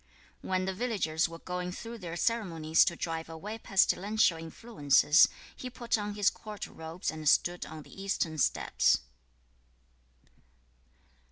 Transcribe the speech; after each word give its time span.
2. 0.41 0.47
When 0.47 0.65
the 0.65 0.73
villagers 0.73 1.29
were 1.29 1.37
going 1.37 1.71
through 1.71 1.99
their 1.99 2.15
ceremonies 2.17 2.83
to 2.85 2.95
drive 2.95 3.29
away 3.29 3.59
pestilential 3.59 4.35
influences, 4.35 5.29
he 5.55 5.69
put 5.69 5.95
on 5.95 6.15
his 6.15 6.31
court 6.31 6.65
robes 6.65 7.11
and 7.11 7.29
stood 7.29 7.67
on 7.67 7.83
the 7.83 8.01
eastern 8.01 8.39
steps. 8.39 9.01